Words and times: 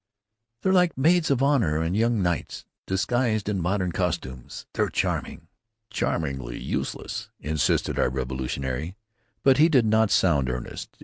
"They're 0.63 0.73
like 0.73 0.97
maids 0.97 1.29
of 1.29 1.43
honor 1.43 1.79
and 1.83 1.95
young 1.95 2.23
knights, 2.23 2.65
disguised 2.87 3.47
in 3.47 3.61
modern 3.61 3.91
costumes! 3.91 4.65
They're 4.73 4.89
charming!" 4.89 5.47
"Charmingly 5.91 6.59
useless," 6.59 7.29
insisted 7.39 7.99
our 7.99 8.09
revolutionary, 8.09 8.95
but 9.43 9.59
he 9.59 9.69
did 9.69 9.85
not 9.85 10.09
sound 10.09 10.49
earnest. 10.49 10.97